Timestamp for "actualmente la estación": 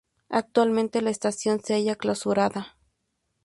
0.29-1.61